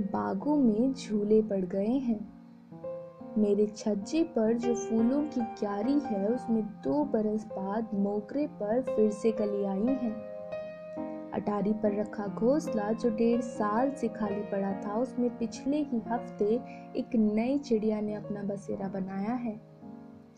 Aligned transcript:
सड़कों 0.00 0.56
में 0.56 0.94
झूले 0.94 1.42
पड़ 1.42 1.64
गए 1.64 1.88
हैं। 1.88 2.36
मेरे 3.38 3.66
छज्जे 3.66 4.22
पर 4.22 4.58
जो 4.58 4.74
फूलों 4.74 5.22
की 5.22 5.40
क्यारी 5.40 5.98
है, 5.98 6.28
उसमें 6.28 6.62
दो 6.62 7.04
बरस 7.04 7.44
बाद 7.44 7.88
मोकरे 7.94 8.46
पर 8.46 8.82
फिर 8.82 9.10
से 9.10 9.32
कली 9.32 9.64
आई 9.64 9.86
है। 9.86 10.10
अटारी 11.32 11.72
पर 11.72 12.00
रखा 12.00 12.26
घोंसला 12.26 12.92
जो 12.92 13.10
डेढ़ 13.10 13.40
साल 13.40 13.90
से 13.90 14.08
खाली 14.08 14.42
पड़ा 14.42 14.72
था, 14.72 14.98
उसमें 14.98 15.38
पिछले 15.38 15.76
ही 15.76 15.98
हफ़्ते 15.98 16.44
एक 16.96 17.16
नई 17.16 17.58
चिड़िया 17.58 18.00
ने 18.00 18.14
अपना 18.14 18.42
बसेरा 18.42 18.88
बनाया 18.88 19.34
है। 19.34 19.60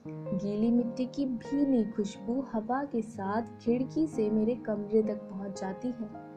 गीली 0.08 0.70
मिट्टी 0.70 1.06
की 1.06 1.26
भीनी 1.26 1.84
खुशबू 1.84 2.44
हवा 2.52 2.84
के 2.84 3.02
साथ 3.02 3.42
खिड़की 3.42 4.06
से 4.06 4.30
मेरे 4.30 4.54
कमरे 4.54 5.02
तक 5.02 5.20
पहुँच 5.30 5.60
जाती 5.60 5.88
है। 5.88 6.28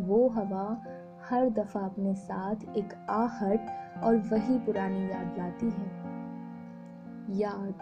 वो 0.00 0.28
हवा 0.28 0.82
हर 1.30 1.50
दफ़ा 1.50 1.80
अपने 1.80 2.14
साथ 2.14 2.76
एक 2.76 3.06
आहट 3.10 3.66
और 4.02 4.16
वही 4.16 4.58
पुरानी 4.58 5.10
याद 5.10 5.38
लाती 5.38 5.66
है। 5.66 5.90
याद, 7.38 7.74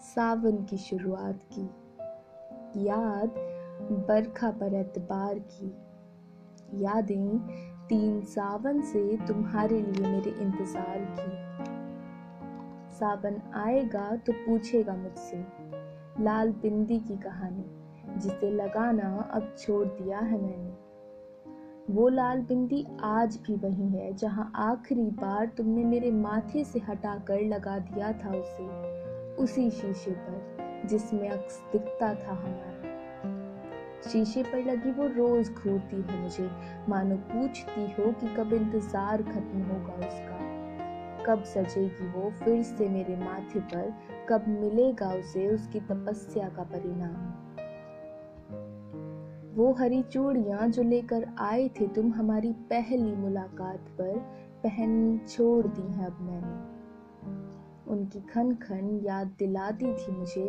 सावन 0.00 0.64
की 0.64 0.76
शुरुआत 0.76 1.40
की। 1.52 1.64
याद, 2.86 3.28
बरखा 4.08 4.50
पर 4.50 4.74
एतबार 4.74 5.38
की। 5.38 5.76
यादें, 6.84 7.38
तीन 7.88 8.20
सावन 8.20 8.80
से 8.80 9.16
तुम्हारे 9.26 9.80
लिए 9.82 10.08
मेरे 10.08 10.30
इंतज़ार 10.30 10.98
की। 10.98 11.30
सावन 12.94 13.40
आएगा 13.54 14.16
तो 14.16 14.32
पूछेगा 14.32 14.94
मुझसे, 14.94 15.46
लाल 16.20 16.52
बिंदी 16.52 17.00
की 17.00 17.16
कहानी, 17.16 17.64
जिसे 18.18 18.50
लगाना 18.50 19.30
अब 19.32 19.54
छोड़ 19.58 19.86
दिया 19.88 20.18
है 20.18 20.42
मैंने। 20.42 20.91
वो 21.90 22.08
लाल 22.08 22.40
बिंदी 22.40 22.86
आज 23.04 23.36
भी 23.36 23.54
वही 23.54 23.88
है, 23.88 24.12
जहाँ 24.12 24.52
आखिरी 24.54 25.02
बार 25.02 25.46
तुमने 25.46 25.84
मेरे 25.84 26.10
माथे 26.10 26.64
से 26.64 26.78
हटाकर 26.78 27.40
लगा 27.40 27.78
दिया 27.78 28.12
था 28.12 28.30
उसे, 28.30 28.66
उसी 29.34 29.70
शीशे 29.70 30.10
पर, 30.10 30.86
जिसमें 30.88 31.28
अक्स 31.30 31.60
दिखता 31.72 32.14
था 32.14 32.32
हमारा। 32.32 34.00
शीशे 34.08 34.42
पर 34.42 34.64
लगी 34.64 34.90
वो 34.90 35.06
रोज 35.06 35.50
घूरती 35.50 35.96
है 35.96 36.22
मुझे, 36.22 36.50
मानो 36.88 37.16
पूछती 37.16 37.84
हो 37.92 38.12
कि 38.12 38.34
कब 38.36 38.52
इंतज़ार 38.52 39.22
खत्म 39.22 39.62
होगा 39.62 40.06
उसका। 40.08 40.40
कब 41.24 41.42
सजेगी 41.42 42.08
वो 42.08 42.30
फिर 42.30 42.62
से 42.62 42.88
मेरे 42.88 43.16
माथे 43.16 43.60
पर, 43.60 43.94
कब 44.28 44.48
मिलेगा 44.48 45.12
उसे 45.12 45.48
उसकी 45.48 45.80
तपस्या 45.80 46.48
का 46.48 46.62
परिणाम। 46.62 47.61
वो 49.54 49.72
हरी 49.72 50.02
चूड़ियाँ 50.02 50.68
जो 50.68 50.82
लेकर 50.82 51.24
आए 51.38 51.68
थे, 51.68 51.86
तुम 51.86 52.12
हमारी 52.12 52.52
पहली 52.70 53.14
मुलाकात 53.16 53.88
पर 53.98 54.18
पहन 54.62 55.20
छोड़ 55.28 55.66
दी 55.66 55.92
है 55.92 56.06
अब 56.06 56.20
मैंने। 56.20 56.70
उनकी 57.92 58.20
खन 58.20 58.54
खन 58.54 59.00
याद 59.04 59.34
दिलाती 59.38 59.92
थी 59.94 60.12
मुझे 60.12 60.44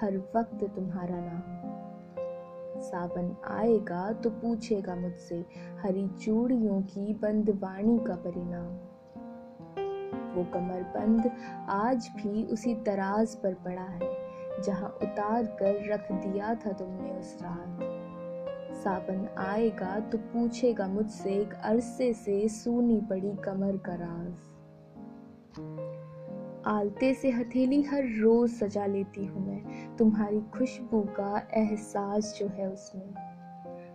हर 0.00 0.16
वक्त 0.36 0.64
तुम्हारा 0.76 1.16
नाम। 1.18 2.80
सावन 2.80 3.34
आएगा 3.48 4.12
तो 4.12 4.30
पूछेगा 4.30 4.94
मुझसे 4.94 5.44
हरी 5.82 6.06
चूड़ियों 6.24 6.80
की 6.82 7.14
बंदवाणी 7.14 7.98
का 7.98 8.14
परिणाम। 8.16 8.72
वो 10.34 10.44
कमर 10.44 10.82
बंद 10.96 11.30
आज 11.68 12.10
भी 12.16 12.44
उसी 12.44 12.74
तराज 12.74 13.34
पर 13.34 13.54
पड़ा 13.54 13.82
है, 13.82 14.14
जहाँ 14.62 14.90
उतार 15.02 15.44
कर 15.60 15.92
रख 15.92 16.12
दिया 16.12 16.54
था 16.54 16.72
तुमने 16.72 17.10
उस 17.10 17.36
रात। 17.42 17.95
सावन 18.76 19.28
आएगा 19.38 20.00
तो 20.00 20.18
पूछेगा 20.18 20.86
मुझसे 20.88 21.30
एक 21.30 21.54
अरसे 21.54 22.12
से 22.12 22.48
सूनी 22.48 23.00
पड़ी 23.00 23.32
कमर 23.44 23.76
का 23.76 23.94
राज। 23.94 24.34
आलते 26.66 27.14
से 27.14 27.30
हथेली 27.30 27.82
हर 27.82 28.04
रोज 28.20 28.50
सजा 28.50 28.86
लेती 28.86 29.24
हूँ 29.24 29.46
मैं, 29.46 29.96
तुम्हारी 29.96 30.40
खुशबू 30.40 31.00
का 31.00 31.48
एहसास 31.54 32.36
जो 32.38 32.46
है 32.48 32.68
उसमें। 32.70 33.14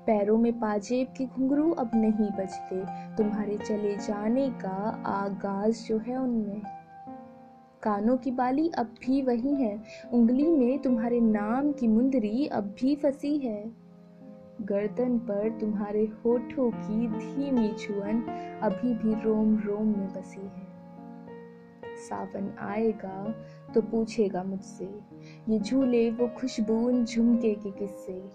पैरों 0.05 0.37
में 0.37 0.59
पाजेब 0.59 1.07
के 1.17 1.25
घुंघरू 1.25 1.71
अब 1.71 1.91
नहीं 1.95 2.29
बजते, 2.31 2.83
तुम्हारे 3.15 3.57
चले 3.57 3.95
जाने 3.95 4.49
का 4.49 5.03
आगाज़ 5.05 5.87
जो 5.87 5.97
है 5.97 6.17
उनमें। 6.17 6.61
कानों 7.83 8.17
की 8.17 8.31
बाली 8.31 8.69
अब 8.69 8.85
भी 8.85 9.21
वही 9.21 9.55
है, 9.55 9.83
उंगली 10.13 10.47
में 10.47 10.79
तुम्हारे 10.79 11.19
नाम 11.19 11.71
की 11.71 11.87
मुंदरी 11.87 12.47
अब 12.47 12.75
भी 12.81 12.95
फंसी 12.95 13.37
है। 13.37 13.80
गर्दन 14.61 15.17
पर 15.17 15.49
तुम्हारे 15.59 16.05
होठों 16.05 16.71
की 16.71 17.07
धीमी 17.07 17.73
छुअन 17.73 18.21
अभी 18.61 18.93
भी 18.93 19.21
रोम 19.21 19.59
रोम 19.59 19.87
में 19.87 20.13
बसी 20.13 20.41
है। 20.41 20.71
सावन 21.97 22.57
आएगा 22.59 23.35
तो 23.73 23.81
पूछेगा 23.81 24.43
मुझसे, 24.43 24.99
ये 25.49 25.59
झूले 25.59 26.11
वो 26.11 26.27
खुशबू 26.27 27.03
झुमके 27.03 27.53
के 27.53 27.71
किस्से, 27.71 28.29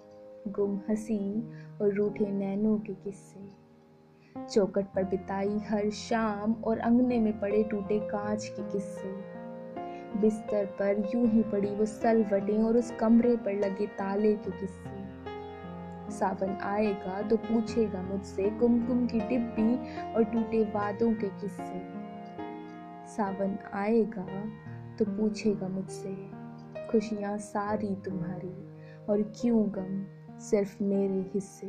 गुम 0.48 0.80
हँसी 0.88 1.52
और 1.82 1.92
रूठे 1.92 2.26
नैनों 2.26 2.78
के 2.78 2.94
किस्से। 2.94 3.66
चौकट 4.46 4.84
पर 4.84 5.04
बिताई 5.04 5.58
हर 5.58 5.90
शाम 5.90 6.52
और 6.52 6.78
अंगने 6.78 7.20
में 7.20 7.40
पड़े 7.40 7.62
टूटे 7.62 7.98
कांच 8.00 8.52
के 8.56 8.72
किस्से। 8.72 9.36
बिस्तर 10.20 10.66
पर 10.66 11.10
यूँ 11.14 11.26
ही 11.26 11.42
पड़ी 11.42 11.70
वो 11.70 11.86
सलवटें 11.86 12.62
और 12.62 12.76
उस 12.76 12.90
कमरे 12.90 13.36
पर 13.36 13.52
लगे 13.52 13.86
ताले 13.86 14.34
के 14.34 14.50
किस्से। 14.50 15.05
सावन 16.10 16.58
आएगा 16.62 17.22
तो 17.22 17.36
पूछेगा 17.36 18.02
मुझसे 18.02 18.50
कुमकुम 18.50 19.06
की 19.06 19.20
टिप्पी 19.20 19.76
और 20.12 20.24
टूटे 20.24 20.64
वादों 20.64 21.12
के 21.12 21.28
किस्से। 21.28 22.06
सावन 23.06 23.58
आएगा 23.74 24.26
तो 24.96 25.04
पूछेगा 25.04 25.68
मुझसे, 25.68 26.14
खुशियाँ 26.90 27.38
सारी 27.38 27.94
तुम्हारी 27.94 28.54
और 29.08 29.22
क्यों 29.22 29.66
गम 29.68 30.06
सिर्फ़ 30.38 30.82
मेरे 30.82 31.30
हिस्से? 31.34 31.66